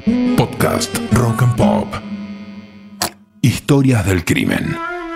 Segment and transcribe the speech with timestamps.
[0.00, 1.86] Podcast Rock and Pop.
[3.42, 4.74] Historias del crimen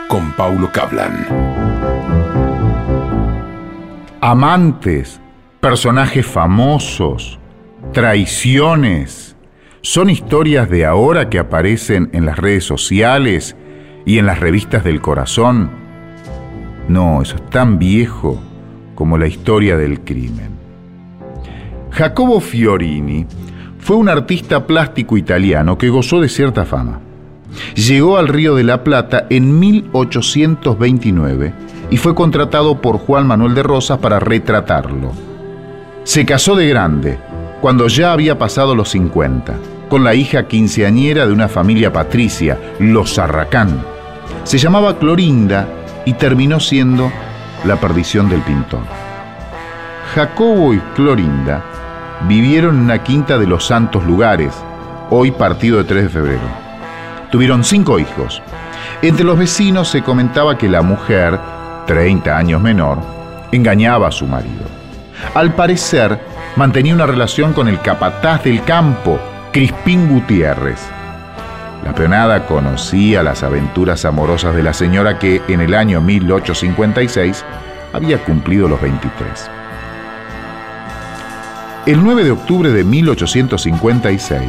[0.08, 1.26] con Paulo Cablan.
[4.20, 5.20] Amantes,
[5.60, 7.38] personajes famosos,
[7.92, 9.36] traiciones,
[9.80, 13.56] son historias de ahora que aparecen en las redes sociales
[14.04, 15.70] y en las revistas del corazón.
[16.88, 18.38] No, eso es tan viejo
[18.94, 20.50] como la historia del crimen.
[21.90, 23.26] Jacobo Fiorini
[23.84, 27.00] fue un artista plástico italiano que gozó de cierta fama.
[27.74, 31.52] Llegó al Río de la Plata en 1829
[31.90, 35.12] y fue contratado por Juan Manuel de Rosas para retratarlo.
[36.04, 37.18] Se casó de grande,
[37.60, 39.54] cuando ya había pasado los 50,
[39.90, 43.84] con la hija quinceañera de una familia patricia, los Arracán.
[44.44, 45.68] Se llamaba Clorinda
[46.06, 47.12] y terminó siendo
[47.66, 48.80] la perdición del pintor.
[50.14, 51.62] Jacobo y Clorinda
[52.28, 54.54] vivieron en una quinta de los Santos Lugares,
[55.10, 56.64] hoy partido de 3 de febrero.
[57.30, 58.42] Tuvieron cinco hijos.
[59.02, 61.38] Entre los vecinos se comentaba que la mujer,
[61.86, 62.98] 30 años menor,
[63.52, 64.64] engañaba a su marido.
[65.34, 66.18] Al parecer,
[66.56, 69.18] mantenía una relación con el capataz del campo,
[69.52, 70.80] Crispín Gutiérrez.
[71.84, 77.44] La peonada conocía las aventuras amorosas de la señora que en el año 1856
[77.92, 79.50] había cumplido los 23.
[81.86, 84.48] El 9 de octubre de 1856,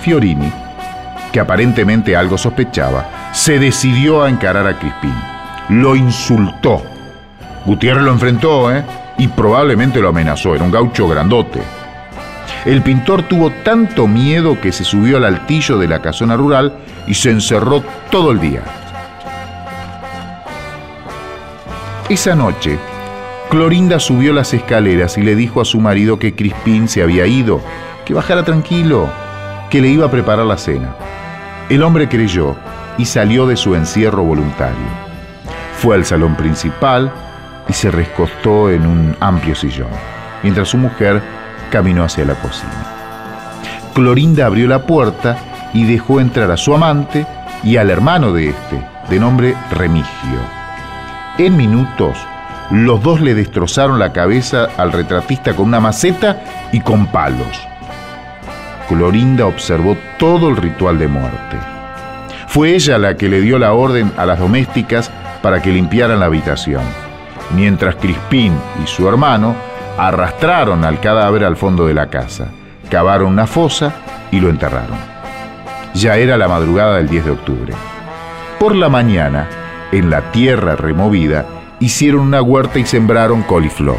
[0.00, 0.52] Fiorini,
[1.30, 5.14] que aparentemente algo sospechaba, se decidió a encarar a Crispín.
[5.68, 6.82] Lo insultó.
[7.64, 8.84] Gutiérrez lo enfrentó, ¿eh?
[9.16, 10.56] Y probablemente lo amenazó.
[10.56, 11.62] Era un gaucho grandote.
[12.64, 17.14] El pintor tuvo tanto miedo que se subió al altillo de la casona rural y
[17.14, 18.62] se encerró todo el día.
[22.08, 22.76] Esa noche,
[23.52, 27.60] Clorinda subió las escaleras y le dijo a su marido que Crispín se había ido,
[28.06, 29.10] que bajara tranquilo,
[29.68, 30.96] que le iba a preparar la cena.
[31.68, 32.56] El hombre creyó
[32.96, 34.86] y salió de su encierro voluntario.
[35.76, 37.12] Fue al salón principal
[37.68, 39.90] y se recostó en un amplio sillón,
[40.42, 41.20] mientras su mujer
[41.70, 42.72] caminó hacia la cocina.
[43.92, 45.36] Clorinda abrió la puerta
[45.74, 47.26] y dejó entrar a su amante
[47.62, 50.40] y al hermano de este, de nombre Remigio.
[51.36, 52.16] En minutos,
[52.72, 57.60] los dos le destrozaron la cabeza al retratista con una maceta y con palos.
[58.88, 61.58] Clorinda observó todo el ritual de muerte.
[62.46, 65.10] Fue ella la que le dio la orden a las domésticas
[65.42, 66.82] para que limpiaran la habitación,
[67.54, 69.54] mientras Crispín y su hermano
[69.98, 72.48] arrastraron al cadáver al fondo de la casa,
[72.90, 73.92] cavaron una fosa
[74.30, 74.96] y lo enterraron.
[75.92, 77.74] Ya era la madrugada del 10 de octubre.
[78.58, 79.46] Por la mañana,
[79.92, 81.44] en la tierra removida,
[81.80, 83.98] hicieron una huerta y sembraron coliflor.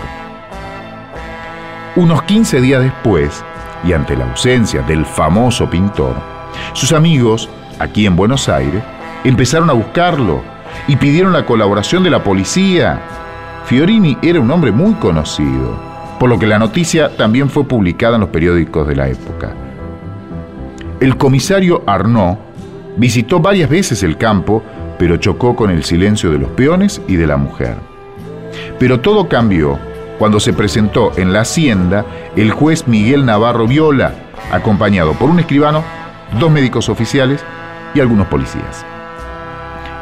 [1.95, 3.43] Unos 15 días después,
[3.83, 6.15] y ante la ausencia del famoso pintor,
[6.73, 8.83] sus amigos, aquí en Buenos Aires,
[9.23, 10.41] empezaron a buscarlo
[10.87, 12.99] y pidieron la colaboración de la policía.
[13.65, 15.77] Fiorini era un hombre muy conocido,
[16.19, 19.53] por lo que la noticia también fue publicada en los periódicos de la época.
[20.99, 22.37] El comisario Arnaud
[22.97, 24.63] visitó varias veces el campo
[25.03, 27.75] pero chocó con el silencio de los peones y de la mujer.
[28.79, 29.77] Pero todo cambió
[30.17, 32.05] cuando se presentó en la hacienda
[32.37, 34.13] el juez Miguel Navarro Viola,
[34.49, 35.83] acompañado por un escribano,
[36.39, 37.43] dos médicos oficiales
[37.93, 38.85] y algunos policías.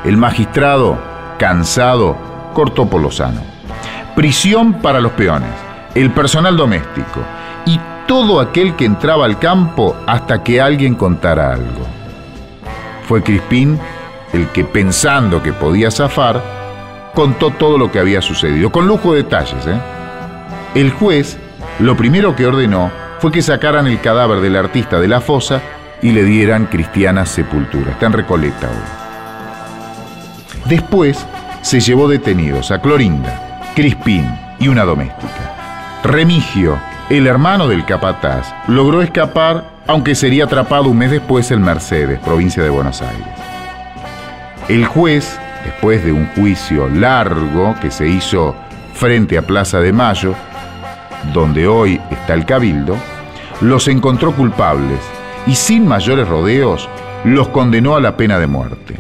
[0.04, 1.00] El magistrado,
[1.40, 2.16] cansado,
[2.54, 3.42] cortó por lo sano.
[4.16, 5.50] Prisión para los peones,
[5.96, 7.22] el personal doméstico
[7.66, 11.88] y todo aquel que entraba al campo hasta que alguien contara algo.
[13.08, 13.80] Fue Crispín
[14.34, 16.42] el que pensando que podía zafar,
[17.14, 19.68] contó todo lo que había sucedido, con lujo de detalles.
[19.68, 19.80] ¿eh?
[20.76, 21.38] El juez
[21.80, 25.62] lo primero que ordenó fue que sacaran el cadáver del artista de la fosa
[26.02, 27.92] y le dieran cristiana sepultura.
[27.92, 29.02] Está en Recoleta hoy.
[30.66, 31.26] Después
[31.62, 36.02] se llevó detenidos a Clorinda, Crispín y una doméstica.
[36.04, 42.20] Remigio, el hermano del capataz, logró escapar, aunque sería atrapado un mes después en Mercedes,
[42.20, 43.28] provincia de Buenos Aires.
[44.72, 48.56] El juez, después de un juicio largo que se hizo
[48.94, 50.34] frente a Plaza de Mayo,
[51.34, 52.96] donde hoy está el cabildo,
[53.60, 55.02] los encontró culpables
[55.46, 56.88] y sin mayores rodeos
[57.26, 58.96] los condenó a la pena de muerte.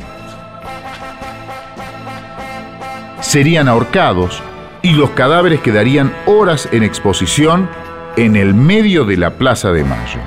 [3.21, 4.43] Serían ahorcados
[4.81, 7.69] y los cadáveres quedarían horas en exposición
[8.17, 10.19] en el medio de la Plaza de Mayo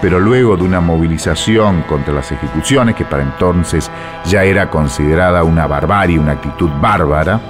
[0.00, 3.90] pero luego de una movilización contra las ejecuciones, que para entonces
[4.24, 7.40] ya era considerada una barbarie, una actitud bárbara,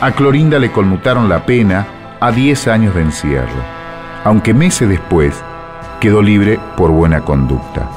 [0.00, 1.86] a Clorinda le conmutaron la pena
[2.20, 3.62] a 10 años de encierro,
[4.24, 5.42] aunque meses después
[6.00, 7.88] quedó libre por buena conducta.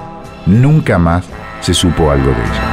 [0.46, 1.26] Nunca más
[1.62, 2.67] se supo algo de ella.